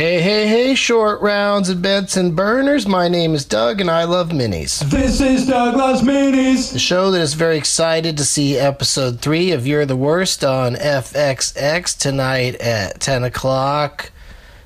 Hey, 0.00 0.22
hey, 0.22 0.46
hey, 0.46 0.74
short 0.74 1.20
rounds 1.20 1.68
and 1.68 1.82
Benson 1.82 2.34
burners. 2.34 2.86
My 2.86 3.06
name 3.06 3.34
is 3.34 3.44
Doug 3.44 3.82
and 3.82 3.90
I 3.90 4.04
love 4.04 4.30
minis. 4.30 4.80
This 4.88 5.20
is 5.20 5.46
Doug 5.46 5.76
Loves 5.76 6.00
Minis. 6.00 6.72
The 6.72 6.78
show 6.78 7.10
that 7.10 7.20
is 7.20 7.34
very 7.34 7.58
excited 7.58 8.16
to 8.16 8.24
see 8.24 8.56
episode 8.56 9.20
three 9.20 9.52
of 9.52 9.66
You're 9.66 9.84
the 9.84 9.96
Worst 9.96 10.42
on 10.42 10.74
FXX 10.74 11.98
tonight 11.98 12.54
at 12.62 12.98
10 13.00 13.24
o'clock, 13.24 14.10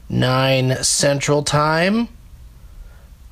9 0.08 0.84
Central 0.84 1.42
Time. 1.42 2.06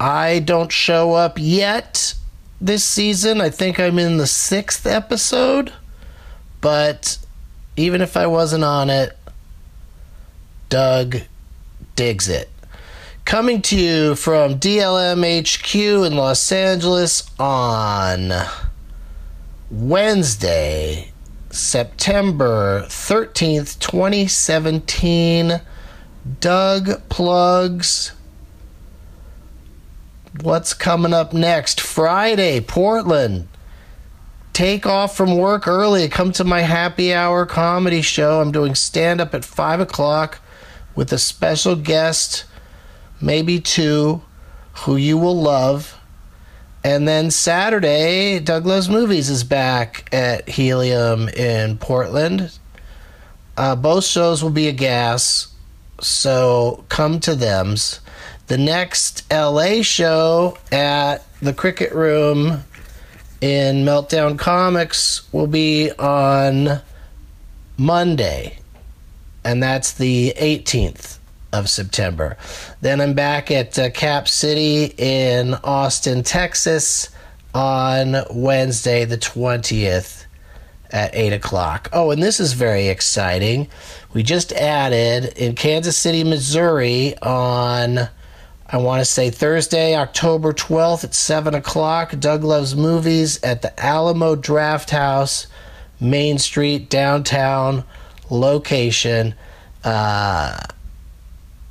I 0.01 0.41
don't 0.41 0.73
show 0.73 1.13
up 1.13 1.37
yet 1.39 2.15
this 2.61 2.83
season. 2.83 3.41
I 3.41 3.49
think 3.49 3.79
I'm 3.79 4.01
in 4.01 4.17
the 4.17 4.27
sixth 4.27 4.87
episode. 4.87 5.73
But 6.61 7.19
even 7.77 8.01
if 8.01 8.17
I 8.17 8.27
wasn't 8.27 8.65
on 8.65 8.91
it, 8.91 9.17
Doug 10.69 11.19
digs 11.97 12.29
it. 12.29 12.51
Coming 13.25 13.63
to 13.63 13.77
you 13.77 14.15
from 14.17 14.59
DLMHQ 14.59 16.07
in 16.07 16.17
Los 16.17 16.51
Angeles 16.51 17.31
on 17.39 18.33
Wednesday, 19.71 21.13
September 21.51 22.83
13th, 22.89 23.79
2017. 23.79 25.61
Doug 26.41 27.09
plugs 27.09 28.13
what's 30.41 30.75
coming 30.75 31.13
up 31.13 31.33
next. 31.33 31.81
Friday, 31.81 32.61
Portland. 32.61 33.49
Take 34.53 34.85
off 34.85 35.17
from 35.17 35.39
work 35.39 35.67
early. 35.67 36.09
Come 36.09 36.33
to 36.33 36.45
my 36.45 36.61
happy 36.61 37.15
hour 37.15 37.47
comedy 37.47 38.03
show. 38.03 38.41
I'm 38.41 38.53
doing 38.53 38.75
stand 38.75 39.21
up 39.21 39.35
at 39.35 39.45
5 39.45 39.81
o'clock 39.81 40.41
with 40.95 41.13
a 41.13 41.19
special 41.19 41.77
guest, 41.77 42.45
maybe 43.21 43.61
two, 43.61 44.23
who 44.75 44.97
you 44.97 45.19
will 45.19 45.41
love. 45.41 45.99
And 46.85 47.07
then 47.07 47.31
Saturday, 47.31 48.41
Doug 48.41 48.67
Loves 48.67 48.89
Movies 48.89 49.31
is 49.31 49.45
back 49.45 50.09
at 50.13 50.49
Helium 50.49 51.29
in 51.29 51.79
Portland. 51.79 52.59
Uh, 53.57 53.77
both 53.77 54.05
shows 54.05 54.43
will 54.43 54.51
be 54.51 54.69
a 54.69 54.73
gas, 54.73 55.53
so 56.01 56.85
come 56.89 57.21
to 57.21 57.35
them's. 57.35 58.01
The 58.49 58.59
next 58.59 59.31
LA 59.33 59.83
show 59.83 60.59
at 60.73 61.25
the 61.41 61.53
Cricket 61.53 61.93
Room 61.93 62.65
in 63.41 63.85
Meltdown 63.85 64.39
Comics 64.39 65.33
will 65.33 65.47
be 65.47 65.91
on 65.93 66.81
Monday, 67.77 68.59
and 69.45 69.63
that's 69.63 69.93
the 69.93 70.35
18th 70.37 71.19
of 71.53 71.69
September. 71.69 72.37
Then 72.81 73.01
I'm 73.01 73.15
back 73.15 73.51
at 73.51 73.79
uh, 73.79 73.91
Cap 73.91 74.29
City 74.29 74.95
in 74.97 75.55
Austin, 75.65 76.23
Texas 76.23 77.11
on 77.55 78.17
Wednesday, 78.31 79.05
the 79.05 79.19
20th 79.19 80.25
at 80.91 81.15
8 81.15 81.33
o'clock. 81.33 81.89
Oh, 81.93 82.11
and 82.11 82.23
this 82.23 82.41
is 82.41 82.53
very 82.53 82.89
exciting. 82.89 83.69
We 84.13 84.23
just 84.23 84.53
added 84.53 85.37
in 85.37 85.55
Kansas 85.55 85.97
City, 85.97 86.25
Missouri 86.25 87.17
on. 87.19 88.09
I 88.75 88.79
want 88.79 89.01
to 89.01 89.05
say 89.05 89.29
Thursday, 89.29 89.95
October 89.95 90.55
12th 90.55 91.05
at 91.05 91.15
7 91.15 91.55
o'clock. 91.55 92.19
Doug 92.19 92.43
Loves 92.43 92.75
Movies 92.75 93.43
at 93.43 93.61
the 93.61 93.79
Alamo 93.79 94.35
Drafthouse, 94.35 95.47
Main 96.01 96.39
Street, 96.39 96.89
downtown 96.89 97.85
location. 98.33 99.35
Uh, 99.85 100.59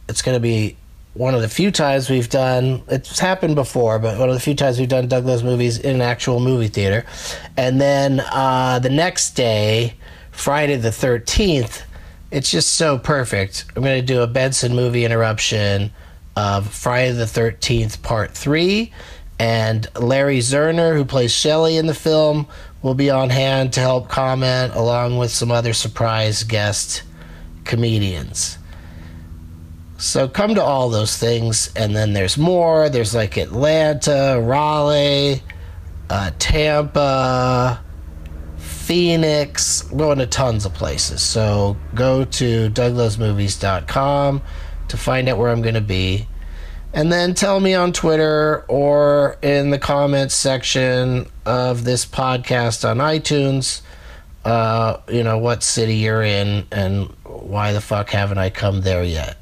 it's 0.08 0.22
going 0.22 0.36
to 0.36 0.42
be 0.42 0.78
one 1.14 1.36
of 1.36 1.42
the 1.42 1.50
few 1.50 1.72
times 1.72 2.10
we've 2.10 2.30
done 2.30 2.82
it's 2.88 3.20
happened 3.20 3.56
before 3.56 4.00
but 4.00 4.18
one 4.18 4.30
of 4.30 4.36
the 4.36 4.40
few 4.40 4.56
times 4.56 4.80
we've 4.80 4.88
done 4.88 5.08
doug 5.08 5.26
loves 5.26 5.44
movies 5.44 5.78
in 5.78 5.96
an 5.96 6.02
actual 6.02 6.40
movie 6.40 6.70
theater 6.70 7.06
and 7.58 7.82
then 7.82 8.22
uh, 8.32 8.80
the 8.80 8.90
next 8.90 9.32
day 9.32 9.94
friday 10.32 10.78
the 10.78 10.90
13th 10.90 11.84
it's 12.32 12.50
just 12.50 12.76
so 12.76 12.98
perfect 12.98 13.66
i'm 13.76 13.84
going 13.84 14.00
to 14.00 14.06
do 14.06 14.22
a 14.22 14.28
benson 14.28 14.74
movie 14.74 15.04
interruption 15.04 15.92
of 16.38 16.72
friday 16.72 17.12
the 17.12 17.26
13th 17.26 18.02
part 18.02 18.32
3 18.32 18.92
and 19.42 19.88
larry 20.00 20.40
zerner 20.40 20.96
who 20.96 21.04
plays 21.04 21.32
shelley 21.34 21.78
in 21.78 21.88
the 21.88 21.94
film 21.94 22.46
will 22.82 22.96
be 22.96 23.10
on 23.10 23.30
hand 23.30 23.74
to 23.74 23.80
help 23.80 24.10
comment 24.10 24.74
along 24.76 25.18
with 25.18 25.32
some 25.32 25.52
other 25.52 25.74
surprise 25.74 26.44
guest 26.44 27.04
comedians 27.64 28.58
so 30.02 30.28
come 30.28 30.56
to 30.56 30.64
all 30.64 30.90
those 30.90 31.16
things, 31.16 31.72
and 31.76 31.96
then 31.96 32.14
there's 32.14 32.36
more. 32.36 32.90
There's 32.90 33.14
like 33.14 33.38
Atlanta, 33.38 34.42
Raleigh, 34.42 35.44
uh, 36.10 36.32
Tampa, 36.40 37.80
Phoenix. 38.58 39.84
Going 39.84 40.18
to 40.18 40.26
tons 40.26 40.66
of 40.66 40.74
places. 40.74 41.22
So 41.22 41.78
go 41.94 42.26
to 42.26 42.72
douglovesmovies.com 42.72 44.42
to 44.88 44.98
find 44.98 45.30
out 45.30 45.38
where 45.38 45.52
I'm 45.52 45.62
going 45.62 45.76
to 45.76 45.82
be. 45.82 46.28
And 46.94 47.12
then 47.12 47.34
tell 47.34 47.60
me 47.60 47.74
on 47.74 47.94
Twitter 47.94 48.66
or 48.68 49.38
in 49.42 49.70
the 49.70 49.80
comments 49.80 50.36
section 50.36 51.28
of 51.46 51.84
this 51.84 52.06
podcast 52.06 52.88
on 52.88 52.98
iTunes, 52.98 53.82
uh, 54.44 54.98
you 55.08 55.24
know, 55.24 55.38
what 55.38 55.64
city 55.64 55.96
you're 55.96 56.24
in 56.24 56.68
and 56.72 57.08
why 57.24 57.72
the 57.72 57.82
fuck 57.82 58.10
haven't 58.10 58.38
I 58.40 58.50
come 58.50 58.82
there 58.82 59.04
yet 59.04 59.38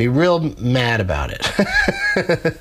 be 0.00 0.08
real 0.08 0.40
mad 0.58 0.98
about 1.00 1.30
it. 1.30 1.46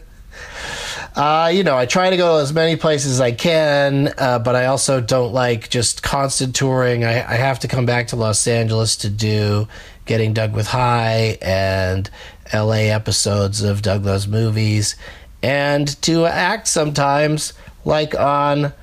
uh, 1.16 1.50
you 1.54 1.64
know, 1.64 1.78
I 1.78 1.86
try 1.86 2.10
to 2.10 2.18
go 2.18 2.40
as 2.40 2.52
many 2.52 2.76
places 2.76 3.14
as 3.14 3.22
I 3.22 3.32
can, 3.32 4.14
uh, 4.18 4.40
but 4.40 4.58
I 4.58 4.66
also 4.66 5.00
don't 5.00 5.32
like 5.32 5.70
just 5.70 6.04
constant 6.04 6.54
touring. 6.54 7.06
I, 7.06 7.20
I, 7.20 7.36
have 7.36 7.60
to 7.60 7.70
come 7.70 7.86
back 7.86 8.08
to 8.08 8.18
Los 8.18 8.46
Angeles 8.46 8.98
to 8.98 9.10
do 9.10 9.70
Getting 10.06 10.34
Doug 10.34 10.54
with 10.54 10.68
High 10.68 11.38
and 11.42 12.10
LA 12.54 12.90
episodes 12.94 13.62
of 13.62 13.82
Doug 13.82 14.06
Loves 14.06 14.28
Movies, 14.28 14.96
and 15.42 16.02
to 16.02 16.26
act 16.26 16.68
sometimes 16.68 17.54
like 17.86 18.14
on 18.16 18.74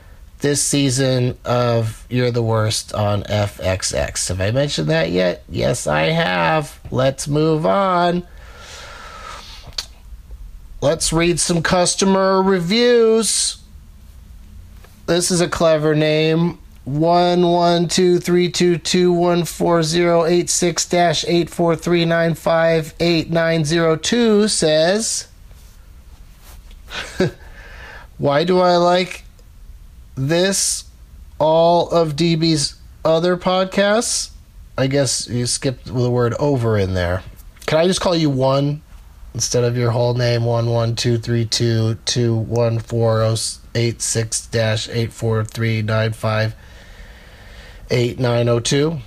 this 0.41 0.63
season 0.63 1.37
of 1.45 2.07
You're 2.11 2.31
the 2.31 2.43
Worst 2.43 2.93
on 2.95 3.23
FXX. 3.25 4.29
Have 4.29 4.41
I 4.41 4.51
mentioned 4.51 4.89
that 4.89 5.11
yet? 5.11 5.45
Yes, 5.49 5.87
I 5.87 6.03
have. 6.11 6.79
Let's 6.91 7.27
move 7.27 7.65
on. 7.67 8.27
Let's 10.81 11.13
read 11.13 11.41
some 11.41 11.63
customer 11.63 12.43
reviews. 12.43 13.57
This 15.07 15.31
is 15.31 15.41
a 15.41 15.49
clever 15.49 15.95
name. 15.95 16.59
One 16.87 17.49
one 17.49 17.89
two 17.89 18.21
three 18.21 18.49
two 18.49 18.79
two 18.79 19.13
one 19.13 19.45
four 19.45 19.83
zero 19.83 20.25
eight 20.25 20.49
six 20.49 20.89
dash 20.89 21.25
eight 21.27 21.51
four 21.51 21.75
three 21.75 22.05
nine 22.05 22.35
five 22.35 22.95
eight 23.01 23.29
nine 23.29 23.65
zero 23.65 23.97
two 23.97 24.47
says 24.47 25.27
Why 28.19 28.45
do 28.45 28.61
I 28.61 28.77
like 28.77 29.25
this 30.15 30.85
all 31.41 31.91
of 31.91 32.15
DB's 32.15 32.77
other 33.05 33.37
podcasts? 33.37 34.31
I 34.79 34.87
guess 34.87 35.29
you 35.29 35.47
skipped 35.47 35.87
the 35.87 36.09
word 36.09 36.35
over 36.39 36.79
in 36.79 36.95
there. 36.95 37.25
Can 37.67 37.79
I 37.79 37.89
just 37.89 38.01
call 38.01 38.15
you 38.15 38.31
one? 38.31 38.83
instead 39.35 39.65
of 39.65 39.77
your 39.77 39.91
whole 39.91 40.15
name 40.15 40.47
one 40.47 40.71
one 40.71 40.97
two 40.97 41.19
three 41.19 41.45
two 41.45 41.97
two 42.07 42.35
one 42.35 42.79
four 42.79 43.19
zero 43.37 43.63
eight 43.75 44.01
six 44.01 44.47
dash 44.47 44.89
eight 44.89 45.13
four 45.13 45.45
three 45.45 45.83
nine 45.83 46.15
five 46.15 46.55
eight 47.91 48.19
nine 48.19 48.47
zero 48.47 48.61
two. 48.61 48.99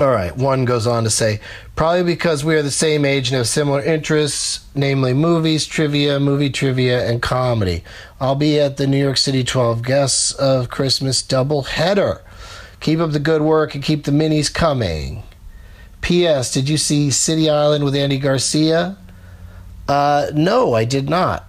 All 0.00 0.10
right, 0.10 0.34
one 0.34 0.64
goes 0.64 0.86
on 0.86 1.04
to 1.04 1.10
say, 1.10 1.38
probably 1.76 2.02
because 2.02 2.42
we 2.42 2.54
are 2.54 2.62
the 2.62 2.70
same 2.70 3.04
age 3.04 3.28
and 3.28 3.36
have 3.36 3.46
similar 3.46 3.82
interests, 3.82 4.64
namely 4.74 5.12
movies, 5.12 5.66
trivia, 5.66 6.18
movie 6.18 6.48
trivia, 6.48 7.06
and 7.06 7.20
comedy. 7.20 7.84
I'll 8.18 8.34
be 8.34 8.58
at 8.58 8.78
the 8.78 8.86
New 8.86 8.96
York 8.96 9.18
City 9.18 9.44
12 9.44 9.82
Guests 9.82 10.32
of 10.32 10.70
Christmas 10.70 11.20
double 11.20 11.64
header. 11.64 12.22
Keep 12.80 13.00
up 13.00 13.12
the 13.12 13.18
good 13.18 13.42
work 13.42 13.74
and 13.74 13.84
keep 13.84 14.04
the 14.04 14.12
minis 14.12 14.52
coming. 14.52 15.24
P.S. 16.00 16.52
Did 16.52 16.70
you 16.70 16.78
see 16.78 17.10
City 17.10 17.50
Island 17.50 17.84
with 17.84 17.94
Andy 17.94 18.18
Garcia? 18.18 18.96
Uh, 19.86 20.28
no, 20.34 20.72
I 20.72 20.84
did 20.86 21.08
not. 21.08 21.46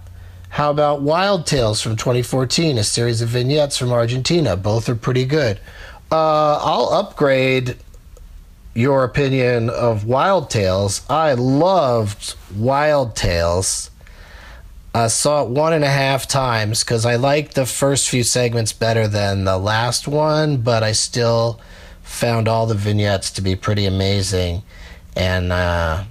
How 0.54 0.70
about 0.70 1.02
Wild 1.02 1.46
Tales 1.46 1.80
from 1.80 1.96
2014, 1.96 2.78
a 2.78 2.84
series 2.84 3.20
of 3.20 3.30
vignettes 3.30 3.76
from 3.76 3.90
Argentina? 3.90 4.56
Both 4.56 4.88
are 4.88 4.94
pretty 4.94 5.24
good. 5.24 5.58
Uh, 6.12 6.60
I'll 6.62 6.90
upgrade 6.90 7.76
your 8.72 9.02
opinion 9.02 9.68
of 9.68 10.04
Wild 10.04 10.50
Tales. 10.50 11.02
I 11.10 11.32
loved 11.32 12.36
Wild 12.54 13.16
Tales. 13.16 13.90
I 14.94 15.08
saw 15.08 15.42
it 15.42 15.48
one 15.48 15.72
and 15.72 15.82
a 15.82 15.90
half 15.90 16.28
times 16.28 16.84
because 16.84 17.04
I 17.04 17.16
liked 17.16 17.56
the 17.56 17.66
first 17.66 18.08
few 18.08 18.22
segments 18.22 18.72
better 18.72 19.08
than 19.08 19.42
the 19.42 19.58
last 19.58 20.06
one, 20.06 20.58
but 20.58 20.84
I 20.84 20.92
still 20.92 21.60
found 22.04 22.46
all 22.46 22.66
the 22.66 22.76
vignettes 22.76 23.32
to 23.32 23.42
be 23.42 23.56
pretty 23.56 23.86
amazing. 23.86 24.62
And 25.16 25.50
uh, 25.50 26.04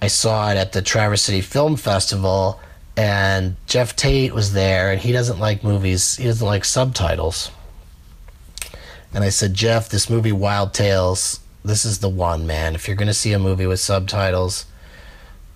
I 0.00 0.06
saw 0.06 0.50
it 0.50 0.56
at 0.56 0.72
the 0.72 0.80
Traverse 0.80 1.24
City 1.24 1.42
Film 1.42 1.76
Festival, 1.76 2.60
and 2.96 3.56
Jeff 3.66 3.94
Tate 3.94 4.32
was 4.32 4.54
there, 4.54 4.90
and 4.90 5.00
he 5.00 5.12
doesn't 5.12 5.38
like 5.38 5.62
movies. 5.62 6.16
He 6.16 6.24
doesn't 6.24 6.46
like 6.46 6.64
subtitles. 6.64 7.50
And 9.12 9.22
I 9.22 9.28
said, 9.28 9.54
Jeff, 9.54 9.88
this 9.88 10.08
movie 10.08 10.32
Wild 10.32 10.72
Tales, 10.72 11.40
this 11.64 11.84
is 11.84 11.98
the 11.98 12.08
one, 12.08 12.46
man. 12.46 12.74
If 12.74 12.86
you're 12.88 12.96
going 12.96 13.06
to 13.08 13.14
see 13.14 13.32
a 13.32 13.38
movie 13.38 13.66
with 13.66 13.80
subtitles, 13.80 14.66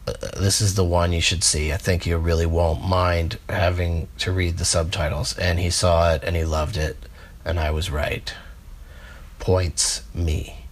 uh, 0.06 0.12
this 0.38 0.60
is 0.60 0.75
the 0.75 0.84
one 0.84 1.12
you 1.12 1.20
should 1.20 1.42
see. 1.42 1.72
I 1.72 1.76
think 1.76 2.06
you 2.06 2.19
really 2.19 2.46
won't 2.46 2.87
mind 2.87 3.38
having 3.48 4.08
to 4.19 4.32
read 4.32 4.58
the 4.58 4.64
subtitles. 4.64 5.37
And 5.38 5.58
he 5.58 5.70
saw 5.70 6.12
it 6.12 6.22
and 6.25 6.37
he 6.37 6.44
loved 6.44 6.76
it, 6.76 6.96
and 7.44 7.58
I 7.58 7.70
was 7.70 7.90
right. 7.90 8.34
Points 9.38 10.02
me. 10.14 10.66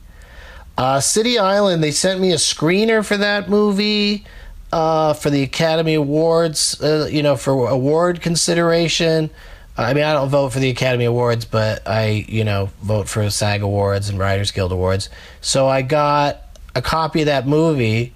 Uh, 0.76 1.00
City 1.00 1.38
Island, 1.38 1.82
they 1.82 1.90
sent 1.90 2.20
me 2.20 2.32
a 2.32 2.36
screener 2.36 3.04
for 3.04 3.16
that 3.16 3.48
movie 3.48 4.24
uh, 4.72 5.14
for 5.14 5.30
the 5.30 5.42
Academy 5.42 5.94
Awards, 5.94 6.80
uh, 6.82 7.08
you 7.10 7.22
know, 7.22 7.36
for 7.36 7.68
award 7.68 8.20
consideration. 8.20 9.30
I 9.76 9.94
mean, 9.94 10.04
I 10.04 10.12
don't 10.12 10.28
vote 10.28 10.50
for 10.50 10.58
the 10.58 10.70
Academy 10.70 11.04
Awards, 11.04 11.44
but 11.44 11.86
I, 11.86 12.26
you 12.28 12.44
know, 12.44 12.70
vote 12.82 13.08
for 13.08 13.28
SAG 13.30 13.62
Awards 13.62 14.08
and 14.08 14.18
Writers 14.18 14.50
Guild 14.50 14.72
Awards. 14.72 15.08
So 15.40 15.68
I 15.68 15.82
got 15.82 16.40
a 16.74 16.82
copy 16.82 17.20
of 17.20 17.26
that 17.26 17.46
movie, 17.46 18.12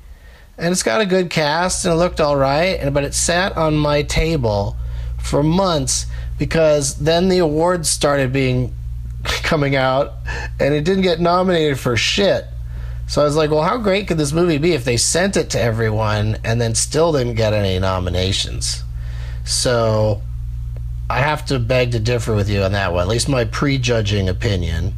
and 0.59 0.73
it's 0.73 0.83
got 0.83 1.01
a 1.01 1.07
good 1.07 1.31
cast, 1.31 1.85
and 1.85 1.95
it 1.95 1.97
looked 1.97 2.21
all 2.21 2.37
right. 2.37 2.81
And 2.81 2.93
but 2.93 3.05
it 3.05 3.15
sat 3.15 3.57
on 3.57 3.77
my 3.77 4.03
table 4.03 4.77
for 5.19 5.43
months 5.43 6.07
because 6.37 6.97
then 6.97 7.29
the 7.29 7.39
awards 7.39 7.89
started 7.89 8.33
being 8.33 8.75
coming 9.25 9.77
out, 9.77 10.15
and 10.59 10.75
it 10.75 10.85
didn't 10.85 11.05
get 11.05 11.21
nominated 11.21 11.79
for 11.79 11.97
shit. 11.97 12.47
So 13.13 13.21
I 13.21 13.25
was 13.25 13.37
like, 13.37 13.51
well, 13.51 13.61
how 13.61 13.77
great 13.77 14.09
could 14.09 14.17
this 14.17 14.33
movie 14.33 14.57
be 14.57 14.73
if 14.73 14.87
they 14.87 14.97
sent 14.97 15.37
it 15.37 15.51
to 15.51 15.61
everyone 15.61 16.39
and 16.45 16.59
then 16.59 16.75
still 16.75 17.13
didn't 17.13 17.35
get 17.35 17.53
any 17.53 17.79
nominations? 17.79 18.83
So 19.45 20.23
I 21.11 21.19
have 21.19 21.45
to 21.49 21.59
beg 21.59 21.93
to 21.93 22.01
differ 22.01 22.35
with 22.35 22.49
you 22.49 22.63
on 22.63 22.73
that 22.73 22.95
one. 22.95 23.03
At 23.03 23.09
least 23.09 23.29
my 23.29 23.45
prejudging 23.45 24.31
opinion, 24.31 24.95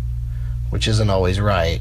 which 0.71 0.87
isn't 0.87 1.11
always 1.11 1.41
right, 1.41 1.81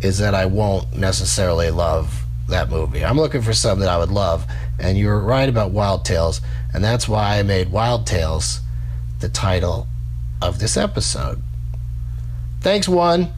is 0.00 0.18
that 0.18 0.36
I 0.36 0.46
won't 0.46 0.96
necessarily 0.96 1.72
love 1.72 2.26
that 2.48 2.70
movie. 2.70 3.04
I'm 3.04 3.16
looking 3.16 3.42
for 3.42 3.52
something 3.52 3.80
that 3.80 3.90
I 3.90 3.98
would 3.98 4.12
love, 4.12 4.46
and 4.78 4.96
you 4.96 5.08
were 5.08 5.18
right 5.18 5.48
about 5.48 5.72
Wild 5.72 6.04
Tales, 6.04 6.40
and 6.72 6.84
that's 6.84 7.08
why 7.08 7.40
I 7.40 7.42
made 7.42 7.72
Wild 7.72 8.06
Tales 8.06 8.60
the 9.18 9.28
title 9.28 9.88
of 10.40 10.60
this 10.60 10.76
episode. 10.76 11.42
Thanks, 12.60 12.88
one. 12.88 13.32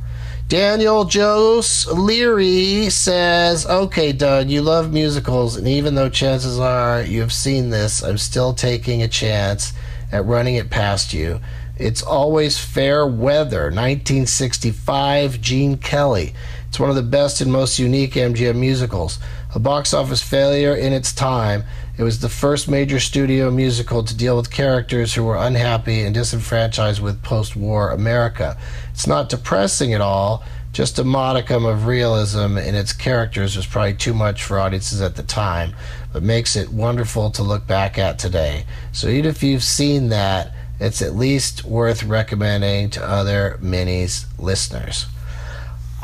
Daniel 0.46 1.08
Jose 1.10 1.90
Leary 1.90 2.90
says, 2.90 3.64
Okay, 3.66 4.12
Doug, 4.12 4.50
you 4.50 4.60
love 4.60 4.92
musicals, 4.92 5.56
and 5.56 5.66
even 5.66 5.94
though 5.94 6.10
chances 6.10 6.58
are 6.58 7.02
you 7.02 7.22
have 7.22 7.32
seen 7.32 7.70
this, 7.70 8.02
I'm 8.02 8.18
still 8.18 8.52
taking 8.52 9.02
a 9.02 9.08
chance 9.08 9.72
at 10.12 10.26
running 10.26 10.56
it 10.56 10.68
past 10.68 11.14
you. 11.14 11.40
It's 11.78 12.02
always 12.02 12.58
fair 12.58 13.06
weather, 13.06 13.64
1965, 13.64 15.40
Gene 15.40 15.78
Kelly. 15.78 16.34
It's 16.74 16.80
one 16.80 16.90
of 16.90 16.96
the 16.96 17.02
best 17.02 17.40
and 17.40 17.52
most 17.52 17.78
unique 17.78 18.14
MGM 18.14 18.56
musicals. 18.56 19.20
A 19.54 19.60
box 19.60 19.94
office 19.94 20.20
failure 20.20 20.74
in 20.74 20.92
its 20.92 21.12
time, 21.12 21.62
it 21.96 22.02
was 22.02 22.18
the 22.18 22.28
first 22.28 22.68
major 22.68 22.98
studio 22.98 23.48
musical 23.52 24.02
to 24.02 24.16
deal 24.16 24.36
with 24.36 24.50
characters 24.50 25.14
who 25.14 25.22
were 25.22 25.36
unhappy 25.36 26.00
and 26.00 26.12
disenfranchised 26.12 27.00
with 27.00 27.22
post 27.22 27.54
war 27.54 27.92
America. 27.92 28.58
It's 28.90 29.06
not 29.06 29.28
depressing 29.28 29.94
at 29.94 30.00
all, 30.00 30.42
just 30.72 30.98
a 30.98 31.04
modicum 31.04 31.64
of 31.64 31.86
realism 31.86 32.58
in 32.58 32.74
its 32.74 32.92
characters 32.92 33.56
was 33.56 33.66
probably 33.66 33.94
too 33.94 34.12
much 34.12 34.42
for 34.42 34.58
audiences 34.58 35.00
at 35.00 35.14
the 35.14 35.22
time, 35.22 35.76
but 36.12 36.24
makes 36.24 36.56
it 36.56 36.72
wonderful 36.72 37.30
to 37.30 37.44
look 37.44 37.68
back 37.68 37.98
at 37.98 38.18
today. 38.18 38.64
So 38.90 39.06
even 39.06 39.30
if 39.30 39.44
you've 39.44 39.62
seen 39.62 40.08
that, 40.08 40.52
it's 40.80 41.02
at 41.02 41.14
least 41.14 41.64
worth 41.64 42.02
recommending 42.02 42.90
to 42.90 43.08
other 43.08 43.60
minis 43.62 44.24
listeners. 44.40 45.06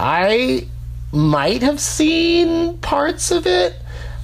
I 0.02 0.67
might 1.12 1.61
have 1.62 1.79
seen 1.79 2.79
parts 2.79 3.31
of 3.31 3.47
it. 3.47 3.75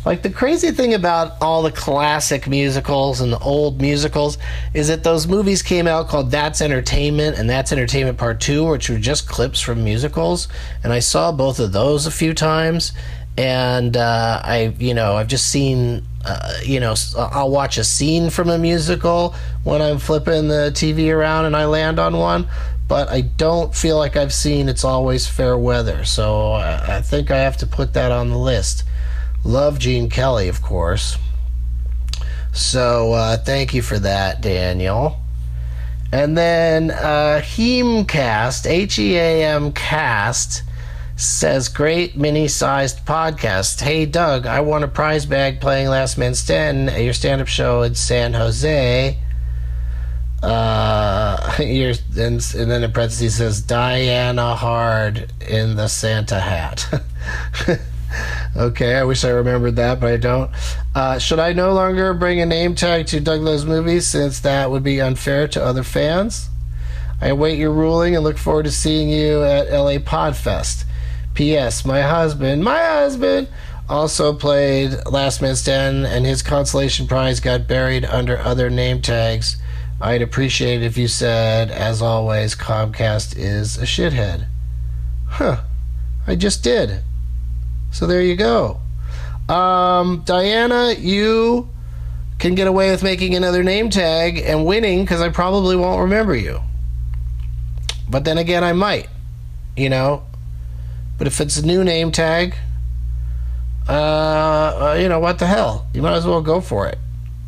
Like 0.06 0.22
the 0.22 0.30
crazy 0.30 0.70
thing 0.70 0.94
about 0.94 1.36
all 1.42 1.62
the 1.62 1.70
classic 1.70 2.48
musicals 2.48 3.20
and 3.20 3.30
the 3.30 3.38
old 3.40 3.78
musicals 3.78 4.38
is 4.72 4.88
that 4.88 5.04
those 5.04 5.26
movies 5.26 5.62
came 5.62 5.86
out 5.86 6.08
called 6.08 6.30
That's 6.30 6.62
Entertainment 6.62 7.36
and 7.36 7.50
That's 7.50 7.72
Entertainment 7.72 8.16
Part 8.16 8.40
2, 8.40 8.64
which 8.66 8.88
were 8.88 8.98
just 8.98 9.28
clips 9.28 9.60
from 9.60 9.84
musicals. 9.84 10.48
And 10.82 10.94
I 10.94 11.00
saw 11.00 11.30
both 11.30 11.60
of 11.60 11.72
those 11.72 12.06
a 12.06 12.10
few 12.10 12.32
times. 12.32 12.92
And 13.36 13.98
uh, 13.98 14.40
I, 14.42 14.74
you 14.78 14.94
know, 14.94 15.16
I've 15.16 15.28
just 15.28 15.50
seen, 15.50 16.06
uh, 16.24 16.54
you 16.64 16.80
know, 16.80 16.94
I'll 17.18 17.50
watch 17.50 17.76
a 17.76 17.84
scene 17.84 18.30
from 18.30 18.48
a 18.48 18.56
musical 18.56 19.34
when 19.62 19.82
I'm 19.82 19.98
flipping 19.98 20.48
the 20.48 20.70
TV 20.72 21.14
around 21.14 21.44
and 21.44 21.54
I 21.54 21.66
land 21.66 21.98
on 21.98 22.16
one 22.16 22.48
but 22.88 23.08
I 23.08 23.22
don't 23.22 23.74
feel 23.74 23.96
like 23.96 24.16
I've 24.16 24.32
seen 24.32 24.68
It's 24.68 24.84
Always 24.84 25.26
Fair 25.26 25.58
Weather, 25.58 26.04
so 26.04 26.52
I, 26.52 26.96
I 26.98 27.02
think 27.02 27.30
I 27.30 27.38
have 27.38 27.56
to 27.58 27.66
put 27.66 27.94
that 27.94 28.12
on 28.12 28.30
the 28.30 28.38
list. 28.38 28.84
Love 29.44 29.78
Gene 29.78 30.08
Kelly, 30.08 30.48
of 30.48 30.62
course. 30.62 31.18
So 32.52 33.12
uh, 33.12 33.36
thank 33.36 33.74
you 33.74 33.82
for 33.82 33.98
that, 33.98 34.40
Daniel. 34.40 35.18
And 36.12 36.38
then 36.38 36.90
uh, 36.90 37.40
Heamcast, 37.42 38.66
H 38.66 38.98
E 38.98 39.16
A 39.16 39.44
M 39.44 39.72
Cast, 39.72 40.62
says, 41.16 41.68
Great 41.68 42.16
mini 42.16 42.48
sized 42.48 43.04
podcast. 43.04 43.80
Hey, 43.80 44.06
Doug, 44.06 44.46
I 44.46 44.60
won 44.60 44.82
a 44.82 44.88
prize 44.88 45.26
bag 45.26 45.60
playing 45.60 45.88
Last 45.88 46.16
Man 46.16 46.34
Stand 46.34 46.90
at 46.90 47.02
your 47.02 47.12
stand 47.12 47.40
up 47.40 47.48
show 47.48 47.82
in 47.82 47.94
San 47.94 48.34
Jose. 48.34 49.18
Uh, 51.60 51.62
and, 51.62 52.54
and 52.54 52.70
then 52.70 52.84
in 52.84 52.92
parentheses 52.92 53.36
says 53.36 53.62
Diana 53.62 54.54
Hard 54.54 55.32
in 55.48 55.76
the 55.76 55.88
Santa 55.88 56.38
hat. 56.38 57.02
okay, 58.56 58.96
I 58.96 59.04
wish 59.04 59.24
I 59.24 59.30
remembered 59.30 59.76
that, 59.76 59.98
but 59.98 60.12
I 60.12 60.16
don't. 60.18 60.50
Uh, 60.94 61.18
should 61.18 61.38
I 61.38 61.54
no 61.54 61.72
longer 61.72 62.12
bring 62.12 62.40
a 62.40 62.46
name 62.46 62.74
tag 62.74 63.06
to 63.08 63.20
Doug 63.20 63.40
Loves 63.40 63.64
movies 63.64 64.06
since 64.06 64.40
that 64.40 64.70
would 64.70 64.82
be 64.82 65.00
unfair 65.00 65.48
to 65.48 65.64
other 65.64 65.82
fans? 65.82 66.48
I 67.20 67.28
await 67.28 67.58
your 67.58 67.72
ruling 67.72 68.14
and 68.14 68.22
look 68.22 68.36
forward 68.36 68.64
to 68.64 68.70
seeing 68.70 69.08
you 69.08 69.42
at 69.42 69.70
LA 69.70 69.98
Podfest. 69.98 70.84
P.S. 71.32 71.86
My 71.86 72.02
husband, 72.02 72.64
my 72.64 72.82
husband, 72.82 73.48
also 73.88 74.34
played 74.34 74.94
Last 75.06 75.40
Man 75.40 75.56
Stand, 75.56 76.06
and 76.06 76.26
his 76.26 76.42
consolation 76.42 77.06
prize 77.06 77.40
got 77.40 77.66
buried 77.66 78.04
under 78.04 78.38
other 78.38 78.68
name 78.68 79.00
tags 79.00 79.56
I'd 80.00 80.20
appreciate 80.20 80.82
it 80.82 80.84
if 80.84 80.98
you 80.98 81.08
said, 81.08 81.70
as 81.70 82.02
always, 82.02 82.54
Comcast 82.54 83.34
is 83.36 83.78
a 83.78 83.84
shithead. 83.84 84.46
Huh. 85.26 85.62
I 86.26 86.36
just 86.36 86.62
did. 86.62 87.02
So 87.92 88.06
there 88.06 88.20
you 88.20 88.36
go. 88.36 88.80
Um, 89.48 90.22
Diana, 90.26 90.92
you 90.98 91.70
can 92.38 92.54
get 92.54 92.66
away 92.66 92.90
with 92.90 93.02
making 93.02 93.34
another 93.34 93.62
name 93.62 93.88
tag 93.88 94.38
and 94.38 94.66
winning 94.66 95.02
because 95.02 95.22
I 95.22 95.30
probably 95.30 95.76
won't 95.76 96.02
remember 96.02 96.36
you. 96.36 96.60
But 98.08 98.24
then 98.24 98.36
again, 98.36 98.64
I 98.64 98.74
might, 98.74 99.08
you 99.76 99.88
know. 99.88 100.24
But 101.16 101.26
if 101.26 101.40
it's 101.40 101.56
a 101.56 101.66
new 101.66 101.82
name 101.82 102.12
tag, 102.12 102.54
uh, 103.88 103.92
uh, 103.92 104.98
you 105.00 105.08
know, 105.08 105.20
what 105.20 105.38
the 105.38 105.46
hell? 105.46 105.86
You 105.94 106.02
might 106.02 106.16
as 106.16 106.26
well 106.26 106.42
go 106.42 106.60
for 106.60 106.86
it, 106.86 106.98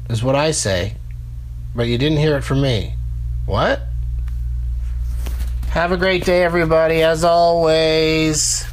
is 0.08 0.22
what 0.22 0.34
I 0.34 0.52
say 0.52 0.97
but 1.75 1.87
you 1.87 1.98
didn't 1.98 2.18
hear 2.18 2.37
it 2.37 2.42
from 2.42 2.60
me. 2.60 2.94
What? 3.46 3.82
Have 5.70 5.92
a 5.92 5.96
great 5.96 6.25
day, 6.25 6.42
everybody. 6.42 7.02
As 7.02 7.25
always, 7.25 8.64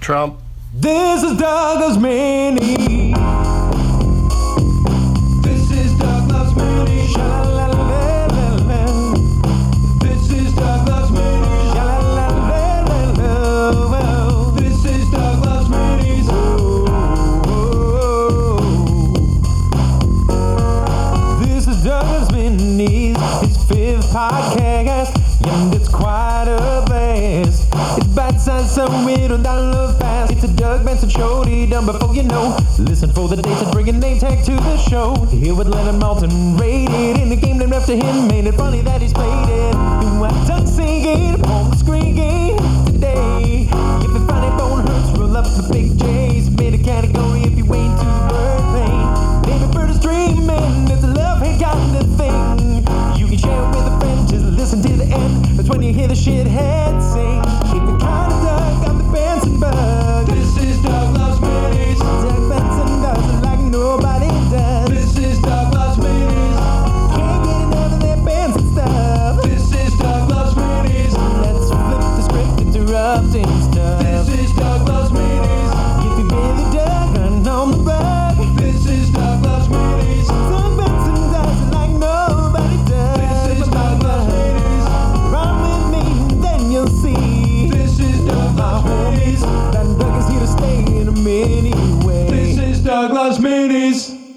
Trump. 0.00 0.40
This 0.74 1.22
is 1.22 1.38
Doug 1.38 1.80
Loves 1.80 1.98
Mini. 1.98 3.05
Podcast, 24.16 25.12
and 25.46 25.74
it's 25.74 25.90
quite 25.90 26.46
a 26.48 26.82
blast. 26.86 27.68
It's 27.98 28.06
bite 28.14 28.40
sized, 28.40 28.70
so 28.70 28.86
it'll 29.06 29.36
download 29.36 29.98
fast. 30.00 30.32
It's 30.32 30.42
a 30.42 30.48
Doug 30.56 30.86
Benson 30.86 31.10
show, 31.10 31.42
he 31.42 31.66
done 31.66 31.84
before 31.84 32.14
you 32.14 32.22
know. 32.22 32.56
Listen 32.78 33.12
for 33.12 33.28
the 33.28 33.36
dates 33.36 33.60
and 33.60 33.70
bring 33.72 33.90
a 33.90 33.92
name 33.92 34.18
tag 34.18 34.42
to 34.46 34.52
the 34.52 34.78
show. 34.78 35.16
Here 35.26 35.54
with 35.54 35.68
Leonard 35.68 36.00
Maltin 36.00 36.58
rated 36.58 37.20
in 37.20 37.28
the 37.28 37.36
game 37.36 37.58
named 37.58 37.74
after 37.74 37.94
him. 37.94 38.26
Made 38.26 38.46
it 38.46 38.54
funny 38.54 38.80
that 38.80 39.02
he's 39.02 39.12
played 39.12 39.50
it. 39.50 39.72
Do 39.72 40.24
I 40.24 40.46
Doug 40.48 40.66
singing 40.66 41.36
screen 41.76 42.14
game 42.14 42.56
today? 42.86 43.68
If 43.70 44.12
the 44.14 44.24
funny 44.26 44.48
bone 44.56 44.86
hurts, 44.86 45.18
roll 45.18 45.36
up 45.36 45.44
the 45.44 45.68
big 45.70 45.98
J's. 45.98 46.48
Made 46.48 46.72
a 46.72 46.82
category 46.82 47.55
you 55.86 55.94
hear 55.94 56.08
the 56.08 56.14
shithead 56.14 57.12
sing. 57.12 57.35